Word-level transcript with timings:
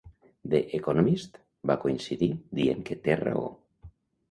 "The 0.53 0.61
Economist" 0.77 1.37
va 1.73 1.77
coincidir, 1.85 2.31
dient 2.63 2.83
que 2.91 3.01
"té 3.07 3.21
raó". 3.23 3.47